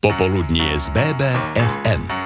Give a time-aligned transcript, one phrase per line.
[0.00, 2.19] Popoludnie z BBFM.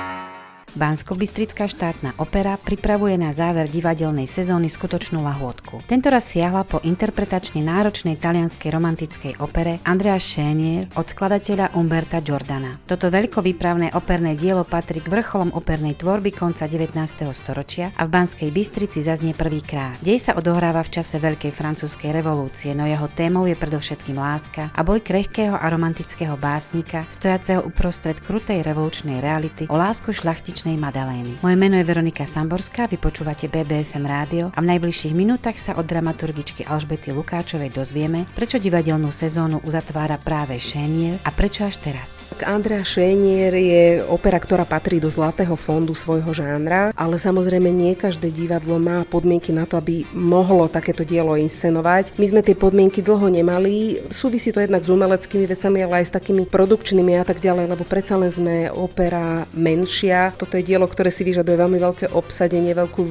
[0.74, 5.86] Bansko-Bystrická štátna opera pripravuje na záver divadelnej sezóny skutočnú lahôdku.
[5.86, 12.82] Tento raz siahla po interpretačne náročnej talianskej romantickej opere Andrea Schénier od skladateľa Umberta Giordana.
[12.90, 16.90] Toto veľkovýpravné operné dielo patrí k vrcholom opernej tvorby konca 19.
[17.30, 19.94] storočia a v Banskej Bystrici zaznie prvýkrát.
[20.02, 24.82] Dej sa odohráva v čase Veľkej francúzskej revolúcie, no jeho témou je predovšetkým láska a
[24.82, 31.32] boj krehkého a romantického básnika, stojaceho uprostred krutej revolučnej reality o lásku šlachtičnej slnečnej Madalény.
[31.44, 35.84] Moje meno je Veronika Samborská, vy počúvate BBFM rádio a v najbližších minútach sa od
[35.84, 42.24] dramaturgičky Alžbety Lukáčovej dozvieme, prečo divadelnú sezónu uzatvára práve Šénier a prečo až teraz.
[42.42, 48.32] Andrea Šénier je opera, ktorá patrí do zlatého fondu svojho žánra, ale samozrejme nie každé
[48.34, 52.16] divadlo má podmienky na to, aby mohlo takéto dielo inscenovať.
[52.18, 56.16] My sme tie podmienky dlho nemali, súvisí to jednak s umeleckými vecami, ale aj s
[56.16, 60.34] takými produkčnými a tak ďalej, lebo predsa len sme opera menšia.
[60.34, 63.02] Toto to je dielo, ktoré si vyžaduje veľmi veľké obsadenie, veľkú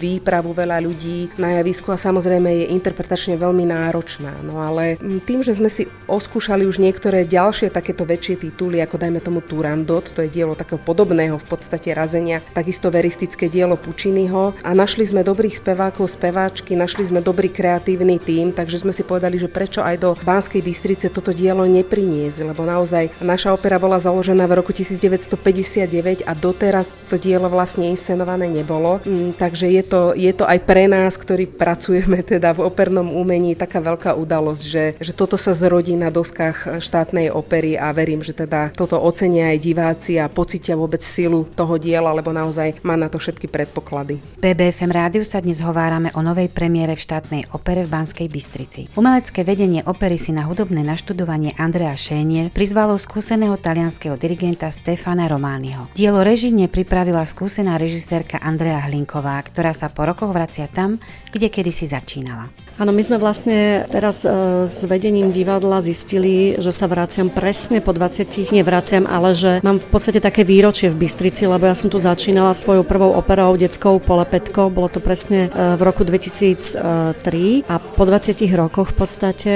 [0.00, 4.32] výpravu, veľa ľudí na javisku a samozrejme je interpretačne veľmi náročná.
[4.40, 4.96] No ale
[5.28, 10.08] tým, že sme si oskúšali už niektoré ďalšie takéto väčšie tituly, ako dajme tomu Turandot,
[10.08, 15.20] to je dielo takého podobného v podstate razenia, takisto veristické dielo Pučiniho a našli sme
[15.20, 20.00] dobrých spevákov, speváčky, našli sme dobrý kreatívny tím, takže sme si povedali, že prečo aj
[20.00, 26.24] do Banskej Bystrice toto dielo nepriniesť, lebo naozaj naša opera bola založená v roku 1959
[26.24, 29.02] a doteraz to dielo vlastne inscenované nebolo.
[29.02, 33.56] Mm, takže je to, je to aj pre nás, ktorí pracujeme teda v opernom umení,
[33.56, 38.36] taká veľká udalosť, že, že toto sa zrodí na doskách štátnej opery a verím, že
[38.36, 43.08] teda toto ocenia aj diváci a pocitia vôbec silu toho diela, lebo naozaj má na
[43.08, 44.20] to všetky predpoklady.
[44.36, 48.92] BBFM rádiu sa dnes hovárame o novej premiére v štátnej opere v Banskej Bystrici.
[48.98, 55.88] Umelecké vedenie opery si na hudobné naštudovanie Andrea Schénier prizvalo skúseného talianského dirigenta Stefana Romániho.
[55.94, 61.00] Dielo režine pripravila skúsená režisérka Andrea Hlinková, ktorá sa po rokoch vracia tam,
[61.32, 62.52] kde kedysi začínala.
[62.76, 64.28] Áno, my sme vlastne teraz e,
[64.68, 69.88] s vedením divadla zistili, že sa vraciam presne po 20, nevraciam, ale že mám v
[69.88, 74.68] podstate také výročie v Bystrici, lebo ja som tu začínala svojou prvou operou detskou Polepetko,
[74.68, 79.52] bolo to presne e, v roku 2003 a po 20 rokoch v podstate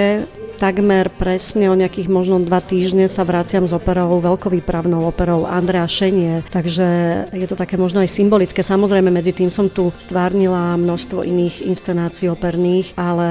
[0.60, 6.44] takmer presne o nejakých možno dva týždne sa vraciam s operou, veľkovýpravnou operou Andrea Šenie,
[6.52, 6.86] takže
[7.32, 8.60] je to také možno aj symbolické.
[8.60, 13.28] Samozrejme, medzi tým som tu stvárnila množstvo iných inscenácií operných, ale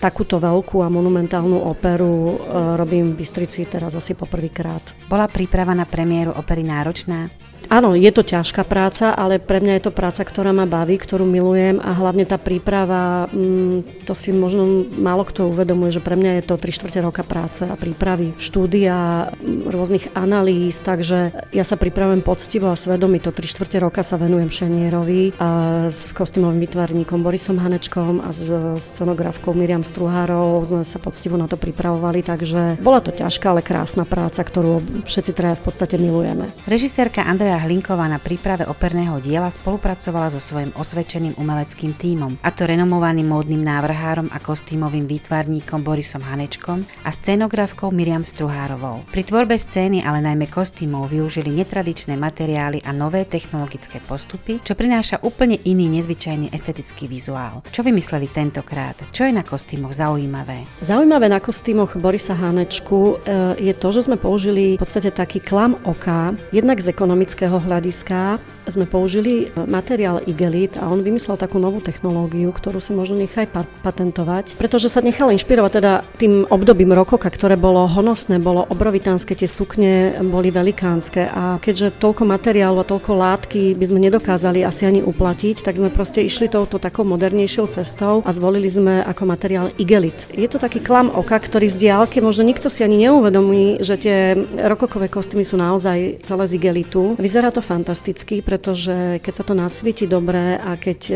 [0.00, 2.34] takúto veľkú a monumentálnu operu e,
[2.80, 4.96] robím v Bystrici teraz asi poprvýkrát.
[5.04, 7.28] Bola príprava na premiéru opery náročná?
[7.72, 11.24] Áno, je to ťažká práca, ale pre mňa je to práca, ktorá ma baví, ktorú
[11.24, 16.40] milujem a hlavne tá príprava, mm, to si možno málo kto uvedomuje, že pre mňa
[16.40, 21.80] je to 3 čtvrte roka práce a prípravy, štúdia, mm, rôznych analýz, takže ja sa
[21.80, 25.48] pripravujem poctivo a svedomí, to 3 čtvrte roka sa venujem Šenierovi a
[25.88, 28.44] s kostýmovým vytvarníkom Borisom Hanečkom a s
[28.92, 34.06] scenografkou Miriam Struhárov sme sa poctivo na to pripravovali, takže bola to ťažká, ale krásna
[34.06, 36.50] práca, ktorú všetci traja v podstate milujeme.
[36.68, 42.50] Režisérka Andrea Andrea Hlinková na príprave operného diela spolupracovala so svojím osvedčeným umeleckým tímom, a
[42.50, 49.06] to renomovaným módnym návrhárom a kostýmovým výtvarníkom Borisom Hanečkom a scenografkou Miriam Struhárovou.
[49.06, 55.22] Pri tvorbe scény, ale najmä kostýmov využili netradičné materiály a nové technologické postupy, čo prináša
[55.22, 57.62] úplne iný nezvyčajný estetický vizuál.
[57.70, 58.98] Čo vymysleli tentokrát?
[59.14, 60.58] Čo je na kostýmoch zaujímavé?
[60.82, 65.78] Zaujímavé na kostýmoch Borisa Hanečku e, je to, že sme použili v podstate taký klam
[65.86, 68.20] oka, jednak z ekonomického technického hľadiska
[68.64, 73.52] sme použili materiál Igelit a on vymyslel takú novú technológiu, ktorú si možno nechaj
[73.84, 79.44] patentovať, pretože sa nechal inšpirovať teda tým obdobím rokoka, ktoré bolo honosné, bolo obrovitánske, tie
[79.44, 85.04] sukne boli velikánske a keďže toľko materiálu a toľko látky by sme nedokázali asi ani
[85.04, 90.16] uplatiť, tak sme proste išli touto takou modernejšou cestou a zvolili sme ako materiál Igelit.
[90.32, 94.32] Je to taký klam oka, ktorý z diálky možno nikto si ani neuvedomí, že tie
[94.64, 97.12] rokokové kostýmy sú naozaj celé z igelitu.
[97.20, 101.14] Vyzerá to fantasticky, pretože keď sa to nasvieti dobre a keď e,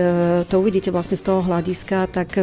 [0.49, 2.41] to uvidíte vlastne z toho hľadiska, tak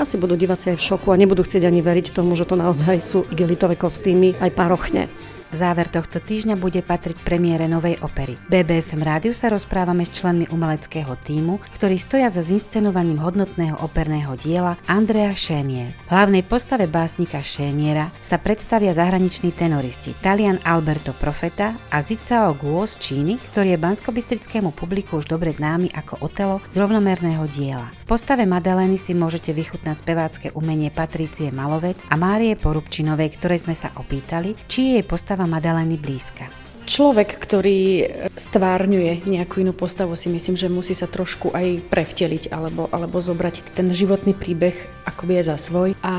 [0.00, 2.98] asi budú diváci aj v šoku a nebudú chcieť ani veriť tomu, že to naozaj
[2.98, 5.06] sú igelitové kostýmy aj parochne.
[5.52, 8.40] Záver tohto týždňa bude patriť premiére novej opery.
[8.48, 14.32] V BBFM rádiu sa rozprávame s členmi umeleckého týmu, ktorí stoja za zinscenovaním hodnotného operného
[14.40, 15.92] diela Andrea Schénier.
[16.08, 22.88] V hlavnej postave básnika Schéniera sa predstavia zahraniční tenoristi Talian Alberto Profeta a Zicao Guo
[22.88, 27.92] z Číny, ktorý je banskobistrickému publiku už dobre známy ako Otelo z rovnomerného diela.
[28.00, 33.76] V postave Madaleny si môžete vychutnať spevácké umenie Patrície Malovec a Márie Porubčinovej, ktorej sme
[33.76, 36.46] sa opýtali, či je jej postava postava Madaleny blízka.
[36.82, 42.90] Človek, ktorý stvárňuje nejakú inú postavu, si myslím, že musí sa trošku aj prevteliť alebo,
[42.90, 44.74] alebo zobrať ten životný príbeh
[45.06, 45.94] akoby je za svoj.
[46.02, 46.14] A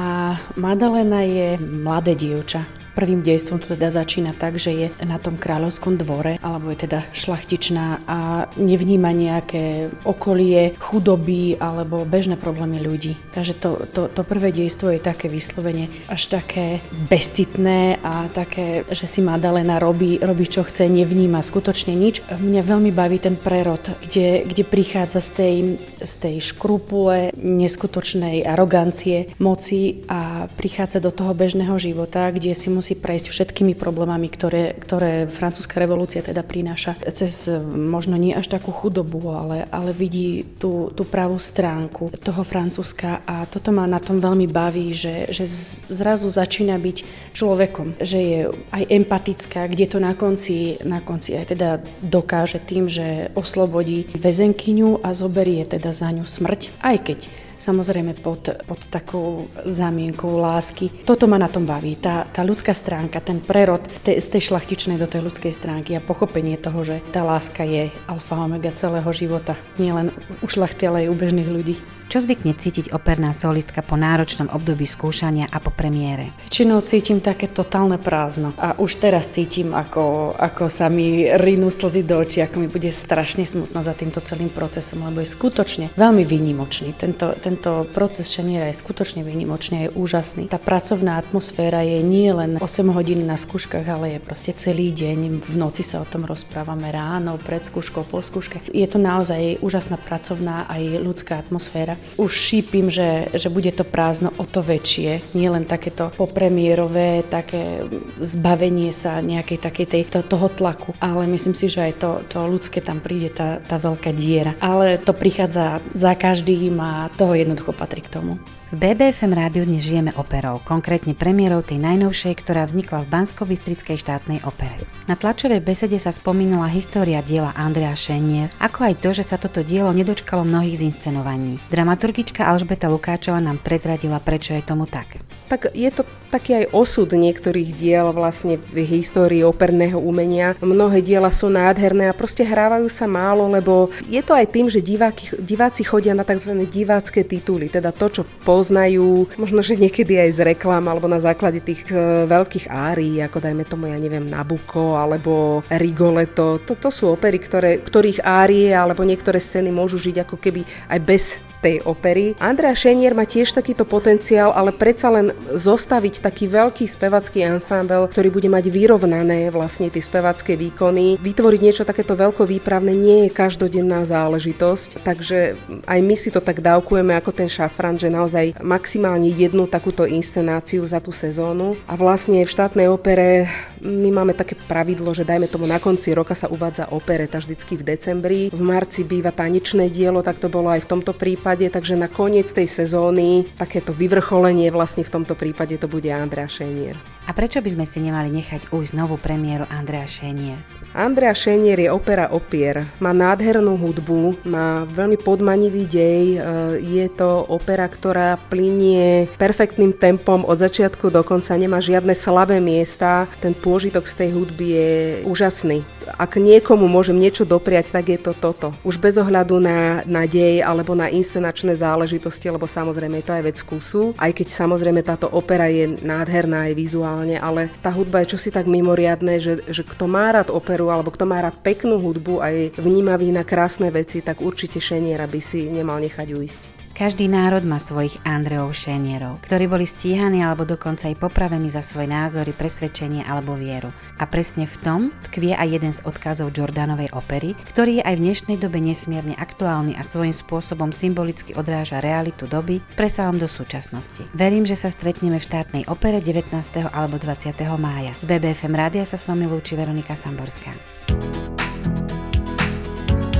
[0.55, 2.63] Madalena je mladé dievča,
[2.94, 7.01] Prvým dejstvom to teda začína tak, že je na tom kráľovskom dvore, alebo je teda
[7.10, 13.18] šlachtičná a nevníma nejaké okolie, chudoby alebo bežné problémy ľudí.
[13.34, 19.10] Takže to, to, to prvé dejstvo je také vyslovene až také bezcitné a také, že
[19.10, 22.22] si Madalena robí, robí čo chce, nevníma skutočne nič.
[22.30, 25.56] Mňa veľmi baví ten prerod, kde, kde prichádza z tej,
[25.98, 32.82] z tej škrupule, neskutočnej arogancie, moci a prichádza do toho bežného života, kde si musí
[32.83, 37.00] musí prejsť všetkými problémami, ktoré, ktoré francúzska revolúcia teda prináša.
[37.15, 43.24] Cez možno nie až takú chudobu, ale, ale vidí tú, tú pravú stránku toho Francúzska
[43.24, 45.47] a toto ma na tom veľmi baví, že, že
[45.88, 48.39] zrazu začína byť človekom, že je
[48.75, 55.00] aj empatická, kde to na konci, na konci aj teda dokáže tým, že oslobodí väzenkyňu
[55.00, 57.19] a zoberie teda za ňu smrť, aj keď
[57.63, 60.92] samozrejme pod, pod takou zámienkou lásky.
[61.07, 65.00] Toto ma na tom baví, tá, tá ľudská stránka, ten prerod te, z tej šlachtičnej
[65.00, 69.56] do tej ľudskej stránky a pochopenie toho, že tá láska je alfa omega celého života,
[69.80, 70.12] nielen
[70.44, 71.75] u šlachty, ale aj u bežných ľudí.
[72.13, 76.30] Čo zvykne cítiť operná solistka po náročnom období skúšania a po premiére?
[76.45, 78.54] Väčšinou cítim také totálne prázdno.
[78.62, 82.94] A už teraz cítim, ako, ako sa mi rinú slzy do očí, ako mi bude
[82.94, 86.94] strašne smutno za týmto celým procesom, lebo je skutočne veľmi výnimočný.
[86.94, 90.50] Tento, tento proces šeniera je skutočne výnimočný je úžasný.
[90.50, 95.38] Tá pracovná atmosféra je nie len 8 hodín na skúškach, ale je proste celý deň.
[95.38, 98.57] V noci sa o tom rozprávame ráno, pred skúškou, po skúške.
[98.73, 104.33] Je to naozaj úžasná pracovná aj ľudská atmosféra už šípim, že, že bude to prázdno
[104.41, 105.38] o to väčšie.
[105.38, 107.85] Nie len takéto popremierové, také
[108.17, 112.49] zbavenie sa nejakej takej tej, to, toho tlaku, ale myslím si, že aj to, to
[112.49, 114.57] ľudské tam príde, tá, tá veľká diera.
[114.57, 118.40] Ale to prichádza za každým a toho jednoducho patrí k tomu.
[118.74, 123.45] V BBFM rádiu dnes žijeme operou, konkrétne premiérou tej najnovšej, ktorá vznikla v bansko
[123.94, 124.81] štátnej opere.
[125.06, 129.62] Na tlačovej besede sa spomínala história diela Andrea Šenier, ako aj to, že sa toto
[129.62, 131.60] dielo nedočkalo mnohých zinscenovaní.
[131.69, 135.22] Dramaturgička Alžbeta Lukáčova nám prezradila, prečo je tomu tak.
[135.51, 140.57] Tak je to taký aj osud niektorých diel vlastne v histórii operného umenia.
[140.63, 144.81] Mnohé diela sú nádherné a proste hrávajú sa málo, lebo je to aj tým, že
[144.81, 146.57] diváky, diváci chodia na tzv.
[146.66, 151.19] divácké tituly, teda to, čo poz poznajú, možno, že niekedy aj z reklam alebo na
[151.19, 156.63] základe tých e, veľkých árií, ako dajme tomu, ja neviem, Nabucco alebo Rigoletto.
[156.63, 161.23] Toto sú opery, ktoré, ktorých árie alebo niektoré scény môžu žiť ako keby aj bez
[161.63, 162.36] tej opery.
[162.44, 168.27] Andrea Šenier má tiež takýto potenciál, ale predsa len zostaviť taký veľký spevacký ansámbel, ktorý
[168.27, 171.15] bude mať vyrovnané vlastne tie spevacké výkony.
[171.24, 175.56] Vytvoriť niečo takéto veľko výpravné nie je každodenná záležitosť, takže
[175.88, 180.83] aj my si to tak dávkujeme ako ten šafran, že naozaj maximálne jednu takúto inscenáciu
[180.83, 181.80] za tú sezónu.
[181.88, 183.48] A vlastne v štátnej opere
[183.83, 187.83] my máme také pravidlo, že dajme tomu na konci roka sa uvádza opereta vždycky v
[187.83, 188.39] decembri.
[188.50, 192.50] V marci býva tanečné dielo, tak to bolo aj v tomto prípade takže na koniec
[192.50, 197.12] tej sezóny takéto vyvrcholenie vlastne v tomto prípade to bude Andrea Šenier.
[197.23, 200.59] A prečo by sme si nemali nechať ujsť novú premiéru Andrea Šenier?
[200.93, 202.85] Andrea Šenier je opera opier.
[202.99, 206.23] Má nádhernú hudbu, má veľmi podmanivý dej.
[206.35, 206.39] E,
[206.83, 213.25] je to opera, ktorá plinie perfektným tempom od začiatku do konca, nemá žiadne slabé miesta.
[213.42, 214.92] Ten pôžitok z tej hudby je
[215.25, 215.81] úžasný.
[216.19, 218.75] Ak niekomu môžem niečo dopriať, tak je to toto.
[218.83, 223.44] Už bez ohľadu na, na dej alebo na inscenačné záležitosti, lebo samozrejme je to aj
[223.47, 224.01] vec vkusu.
[224.19, 226.73] Aj keď samozrejme táto opera je nádherná aj
[227.13, 231.13] vizuálne, ale tá hudba je čosi tak mimoriadné, že, že kto má rád operu alebo
[231.13, 235.39] kto má rád peknú hudbu a je vnímavý na krásne veci, tak určite Šeniera by
[235.39, 236.82] si nemal nechať uísť.
[236.94, 242.06] Každý národ má svojich Andreov Šenierov, ktorí boli stíhaní alebo dokonca aj popravení za svoje
[242.06, 243.90] názory, presvedčenie alebo vieru.
[244.21, 248.23] A presne v tom tkvie aj jeden z odkazov Jordanovej opery, ktorý je aj v
[248.30, 254.30] dnešnej dobe nesmierne aktuálny a svojím spôsobom symbolicky odráža realitu doby s presahom do súčasnosti.
[254.38, 256.54] Verím, že sa stretneme v štátnej opere 19.
[256.94, 257.57] alebo 20.
[257.81, 258.14] mája.
[258.21, 260.69] Z BBFM rádia sa s vami lúči Veronika Samborská.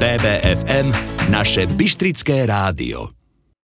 [0.02, 0.90] BBFM,
[1.30, 3.23] naše Bystrické rádio.